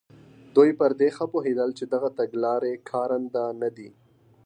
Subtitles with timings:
[0.55, 3.89] دوی پر دې ښه پوهېدل چې دغه تګلارې کارنده نه دي.